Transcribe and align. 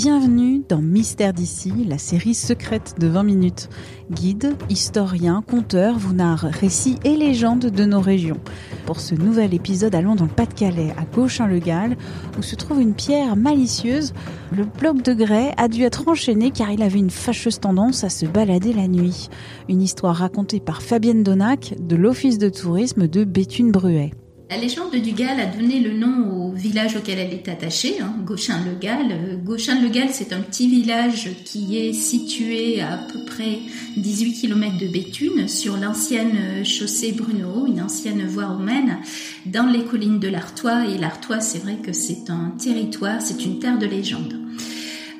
Bienvenue 0.00 0.62
dans 0.68 0.80
Mystère 0.80 1.32
d'ici, 1.32 1.72
la 1.84 1.98
série 1.98 2.34
secrète 2.34 2.94
de 3.00 3.08
20 3.08 3.24
minutes. 3.24 3.68
Guide, 4.12 4.54
historien, 4.68 5.42
conteur 5.44 5.98
vous 5.98 6.14
narre 6.14 6.46
récits 6.52 7.00
et 7.02 7.16
légendes 7.16 7.66
de 7.66 7.84
nos 7.84 7.98
régions. 7.98 8.38
Pour 8.86 9.00
ce 9.00 9.16
nouvel 9.16 9.54
épisode, 9.54 9.96
allons 9.96 10.14
dans 10.14 10.26
le 10.26 10.30
Pas-de-Calais, 10.30 10.94
à 10.96 11.04
Gauchin-le-Gal, 11.04 11.96
où 12.38 12.42
se 12.42 12.54
trouve 12.54 12.80
une 12.80 12.94
pierre 12.94 13.34
malicieuse. 13.34 14.14
Le 14.56 14.66
bloc 14.66 15.02
de 15.02 15.14
grès 15.14 15.52
a 15.56 15.66
dû 15.66 15.82
être 15.82 16.06
enchaîné 16.06 16.52
car 16.52 16.70
il 16.70 16.84
avait 16.84 17.00
une 17.00 17.10
fâcheuse 17.10 17.58
tendance 17.58 18.04
à 18.04 18.08
se 18.08 18.24
balader 18.24 18.72
la 18.72 18.86
nuit. 18.86 19.28
Une 19.68 19.82
histoire 19.82 20.14
racontée 20.14 20.60
par 20.60 20.80
Fabienne 20.80 21.24
Donac 21.24 21.74
de 21.80 21.96
l'Office 21.96 22.38
de 22.38 22.50
tourisme 22.50 23.08
de 23.08 23.24
Béthune-Bruet. 23.24 24.12
La 24.50 24.56
légende 24.56 24.96
du 24.96 25.12
Gall 25.12 25.40
a 25.40 25.44
donné 25.44 25.78
le 25.78 25.92
nom 25.92 26.30
au 26.30 26.52
village 26.52 26.96
auquel 26.96 27.18
elle 27.18 27.34
est 27.34 27.50
attachée, 27.50 28.00
hein, 28.00 28.14
Gauchin-le-Gall. 28.24 29.12
Euh, 29.12 29.36
Gauchin-le-Gall, 29.36 30.08
c'est 30.10 30.32
un 30.32 30.40
petit 30.40 30.68
village 30.68 31.28
qui 31.44 31.76
est 31.76 31.92
situé 31.92 32.80
à, 32.80 32.96
peu 32.96 33.26
près 33.26 33.58
18 33.98 34.32
km 34.32 34.78
de 34.78 34.86
Béthune, 34.86 35.48
sur 35.48 35.76
l'ancienne 35.76 36.64
chaussée 36.64 37.12
Bruno, 37.12 37.66
une 37.66 37.82
ancienne 37.82 38.26
voie 38.26 38.46
romaine, 38.46 38.96
dans 39.44 39.66
les 39.66 39.84
collines 39.84 40.18
de 40.18 40.28
l'Artois. 40.28 40.86
Et 40.86 40.96
l'Artois, 40.96 41.40
c'est 41.40 41.58
vrai 41.58 41.76
que 41.84 41.92
c'est 41.92 42.30
un 42.30 42.54
territoire, 42.58 43.20
c'est 43.20 43.44
une 43.44 43.58
terre 43.58 43.78
de 43.78 43.84
légende. 43.84 44.32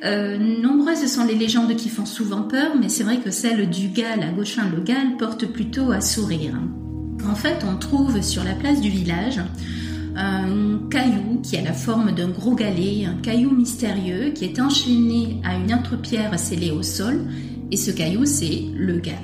Euh, 0.05 0.39
nombreuses 0.39 1.07
sont 1.07 1.27
les 1.27 1.35
légendes 1.35 1.77
qui 1.77 1.91
font 1.91 2.07
souvent 2.07 2.45
peur, 2.45 2.77
mais 2.81 2.89
c'est 2.89 3.05
vrai 3.05 3.19
que 3.19 3.31
celle 3.31 3.69
du 3.69 3.89
Gall 3.89 4.23
à 4.23 4.31
Gauchin-le-Gall 4.31 5.19
porte 5.19 5.45
plutôt 5.53 5.91
à 5.93 6.01
sourire. 6.01 6.55
En 7.29 7.35
fait, 7.35 7.65
on 7.71 7.77
trouve 7.77 8.23
sur 8.23 8.43
la 8.43 8.55
place 8.55 8.81
du 8.81 8.89
village 8.89 9.41
un 10.17 10.81
caillou 10.91 11.41
qui 11.43 11.57
a 11.57 11.63
la 11.63 11.75
forme 11.75 12.13
d'un 12.13 12.29
gros 12.29 12.55
galet, 12.55 13.05
un 13.05 13.21
caillou 13.21 13.51
mystérieux 13.51 14.33
qui 14.35 14.47
est 14.47 14.59
enchaîné 14.59 15.41
à 15.45 15.55
une 15.57 15.73
autre 15.73 15.97
pierre 15.97 16.37
scellée 16.39 16.71
au 16.71 16.83
sol, 16.83 17.27
et 17.71 17.77
ce 17.77 17.91
caillou, 17.91 18.25
c'est 18.25 18.65
le 18.75 18.99
Gal. 18.99 19.15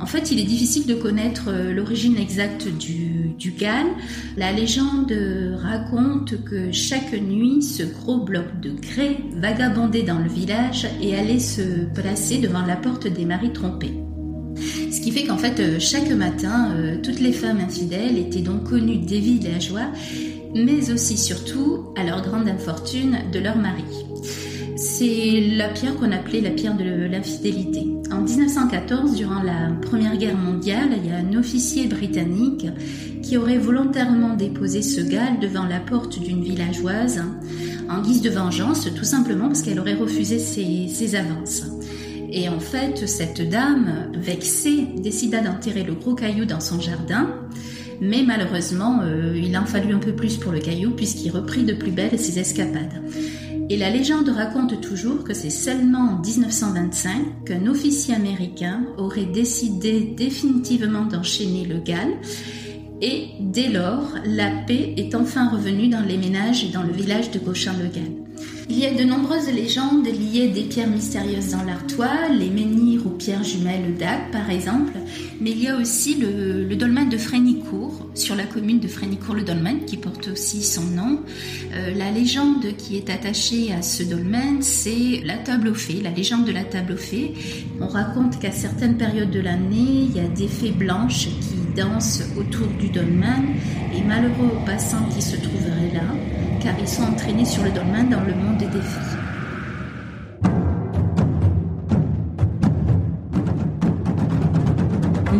En 0.00 0.06
fait, 0.06 0.30
il 0.30 0.40
est 0.40 0.44
difficile 0.44 0.86
de 0.86 0.94
connaître 0.94 1.50
l'origine 1.52 2.16
exacte 2.16 2.68
du 2.68 3.50
Gal. 3.58 3.86
La 4.36 4.52
légende 4.52 5.12
raconte 5.62 6.42
que 6.44 6.72
chaque 6.72 7.12
nuit, 7.12 7.62
ce 7.62 7.82
gros 7.82 8.24
bloc 8.24 8.60
de 8.60 8.70
grès 8.70 9.18
vagabondait 9.36 10.02
dans 10.02 10.18
le 10.18 10.28
village 10.28 10.86
et 11.02 11.16
allait 11.16 11.38
se 11.38 11.84
placer 11.92 12.38
devant 12.38 12.64
la 12.64 12.76
porte 12.76 13.06
des 13.06 13.24
maris 13.24 13.52
trompés. 13.52 13.94
Ce 14.92 15.00
qui 15.00 15.10
fait 15.10 15.24
qu'en 15.24 15.38
fait, 15.38 15.80
chaque 15.80 16.10
matin, 16.10 16.68
toutes 17.02 17.18
les 17.18 17.32
femmes 17.32 17.60
infidèles 17.60 18.18
étaient 18.18 18.42
donc 18.42 18.64
connues 18.64 18.98
des 18.98 19.20
villageois, 19.20 19.90
mais 20.54 20.92
aussi 20.92 21.16
surtout, 21.16 21.86
à 21.96 22.04
leur 22.04 22.20
grande 22.20 22.46
infortune, 22.46 23.16
de 23.32 23.38
leur 23.38 23.56
mari. 23.56 23.84
C'est 24.76 25.40
la 25.56 25.68
pierre 25.68 25.96
qu'on 25.96 26.12
appelait 26.12 26.42
la 26.42 26.50
pierre 26.50 26.76
de 26.76 27.06
l'infidélité. 27.06 27.86
En 28.12 28.20
1914, 28.20 29.16
durant 29.16 29.42
la 29.42 29.70
Première 29.80 30.18
Guerre 30.18 30.36
mondiale, 30.36 30.90
il 31.02 31.08
y 31.08 31.12
a 31.12 31.16
un 31.16 31.38
officier 31.38 31.86
britannique 31.86 32.66
qui 33.22 33.38
aurait 33.38 33.56
volontairement 33.56 34.34
déposé 34.34 34.82
ce 34.82 35.00
Gal 35.00 35.38
devant 35.40 35.64
la 35.64 35.80
porte 35.80 36.18
d'une 36.18 36.42
villageoise 36.42 37.24
en 37.88 38.02
guise 38.02 38.20
de 38.20 38.28
vengeance, 38.28 38.88
tout 38.94 39.04
simplement 39.04 39.46
parce 39.46 39.62
qu'elle 39.62 39.80
aurait 39.80 39.94
refusé 39.94 40.38
ses 40.38 41.14
avances. 41.14 41.62
Et 42.34 42.48
en 42.48 42.60
fait, 42.60 43.06
cette 43.06 43.46
dame, 43.46 44.10
vexée, 44.14 44.86
décida 44.96 45.42
d'enterrer 45.42 45.82
le 45.82 45.92
gros 45.92 46.14
caillou 46.14 46.46
dans 46.46 46.60
son 46.60 46.80
jardin. 46.80 47.28
Mais 48.00 48.22
malheureusement, 48.26 49.00
euh, 49.02 49.36
il 49.36 49.56
en 49.56 49.66
fallut 49.66 49.94
un 49.94 49.98
peu 49.98 50.12
plus 50.12 50.38
pour 50.38 50.50
le 50.50 50.58
caillou 50.58 50.92
puisqu'il 50.92 51.30
reprit 51.30 51.64
de 51.64 51.74
plus 51.74 51.90
belle 51.90 52.18
ses 52.18 52.38
escapades. 52.38 53.02
Et 53.68 53.76
la 53.76 53.90
légende 53.90 54.30
raconte 54.30 54.80
toujours 54.80 55.24
que 55.24 55.34
c'est 55.34 55.50
seulement 55.50 56.16
en 56.16 56.20
1925 56.20 57.44
qu'un 57.44 57.66
officier 57.66 58.14
américain 58.14 58.82
aurait 58.96 59.26
décidé 59.26 60.00
définitivement 60.16 61.04
d'enchaîner 61.04 61.66
le 61.66 61.78
Gal. 61.78 62.08
Et 63.02 63.26
dès 63.40 63.68
lors, 63.68 64.14
la 64.24 64.50
paix 64.66 64.94
est 64.96 65.14
enfin 65.14 65.50
revenue 65.50 65.88
dans 65.88 66.02
les 66.02 66.16
ménages 66.16 66.64
et 66.64 66.70
dans 66.70 66.82
le 66.82 66.92
village 66.92 67.30
de 67.30 67.38
Gauchin-le-Gal. 67.38 68.21
Il 68.74 68.78
y 68.78 68.86
a 68.86 68.94
de 68.94 69.04
nombreuses 69.04 69.52
légendes 69.52 70.06
liées 70.06 70.48
des 70.48 70.62
pierres 70.62 70.88
mystérieuses 70.88 71.50
dans 71.50 71.62
l'Artois, 71.62 72.30
les 72.30 72.48
menhirs 72.48 73.04
ou 73.04 73.10
pierres 73.10 73.44
jumelles 73.44 73.94
d'Ac 73.98 74.30
par 74.30 74.48
exemple, 74.48 74.94
mais 75.42 75.50
il 75.50 75.62
y 75.62 75.68
a 75.68 75.76
aussi 75.76 76.14
le, 76.14 76.74
dolmen 76.74 77.10
de 77.10 77.18
Frénicourt, 77.18 78.08
sur 78.14 78.34
la 78.34 78.44
commune 78.44 78.80
de 78.80 78.88
Frénicourt-le-Dolmen, 78.88 79.84
qui 79.84 79.98
porte 79.98 80.28
aussi 80.28 80.62
son 80.62 80.84
nom. 80.84 81.20
Euh, 81.74 81.94
la 81.94 82.10
légende 82.10 82.74
qui 82.78 82.96
est 82.96 83.10
attachée 83.10 83.74
à 83.74 83.82
ce 83.82 84.04
dolmen, 84.04 84.62
c'est 84.62 85.20
la 85.22 85.36
table 85.36 85.68
aux 85.68 85.74
fées, 85.74 86.00
la 86.02 86.10
légende 86.10 86.46
de 86.46 86.52
la 86.52 86.64
table 86.64 86.94
aux 86.94 86.96
fées. 86.96 87.34
On 87.78 87.88
raconte 87.88 88.38
qu'à 88.38 88.52
certaines 88.52 88.96
périodes 88.96 89.30
de 89.30 89.40
l'année, 89.40 90.08
il 90.08 90.16
y 90.16 90.20
a 90.20 90.28
des 90.28 90.48
fées 90.48 90.72
blanches 90.72 91.28
qui 91.42 91.61
dansent 91.76 92.24
autour 92.36 92.66
du 92.78 92.88
dolmen, 92.88 93.54
et 93.94 94.02
malheureux 94.02 94.50
aux 94.56 94.64
passants 94.64 95.06
qui 95.14 95.22
se 95.22 95.36
trouveraient 95.36 95.92
là, 95.92 96.14
car 96.60 96.74
ils 96.78 96.88
sont 96.88 97.02
entraînés 97.02 97.44
sur 97.44 97.62
le 97.62 97.70
dolmen 97.70 98.08
dans 98.08 98.20
le 98.20 98.34
monde 98.34 98.58
des 98.58 98.66
défis. 98.66 99.41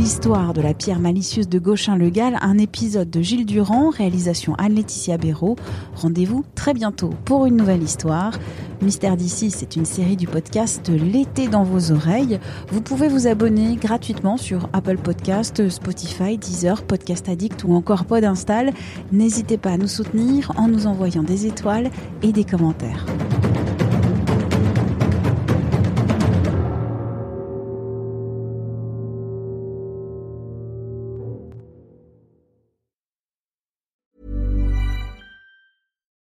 L'histoire 0.02 0.52
de 0.52 0.60
la 0.60 0.74
pierre 0.74 0.98
malicieuse 0.98 1.48
de 1.48 1.60
Gauchin-le-Gal, 1.60 2.36
un 2.42 2.58
épisode 2.58 3.08
de 3.08 3.22
Gilles 3.22 3.46
Durand, 3.46 3.90
réalisation 3.90 4.56
Anne-Laetitia 4.56 5.16
Béraud. 5.16 5.54
Rendez-vous 5.94 6.44
très 6.56 6.74
bientôt 6.74 7.10
pour 7.24 7.46
une 7.46 7.56
nouvelle 7.56 7.84
histoire. 7.84 8.36
Mystère 8.82 9.16
d'ici, 9.16 9.52
c'est 9.52 9.76
une 9.76 9.84
série 9.84 10.16
du 10.16 10.26
podcast 10.26 10.88
L'été 10.88 11.46
dans 11.46 11.62
vos 11.62 11.92
oreilles. 11.92 12.40
Vous 12.72 12.80
pouvez 12.80 13.06
vous 13.06 13.28
abonner 13.28 13.76
gratuitement 13.76 14.36
sur 14.36 14.68
Apple 14.72 14.98
Podcast, 14.98 15.68
Spotify, 15.68 16.36
Deezer, 16.36 16.82
Podcast 16.82 17.28
Addict 17.28 17.62
ou 17.62 17.72
encore 17.72 18.04
Podinstall. 18.04 18.72
N'hésitez 19.12 19.56
pas 19.56 19.70
à 19.70 19.76
nous 19.76 19.86
soutenir 19.86 20.50
en 20.56 20.66
nous 20.66 20.88
envoyant 20.88 21.22
des 21.22 21.46
étoiles 21.46 21.92
et 22.24 22.32
des 22.32 22.42
commentaires. 22.42 23.06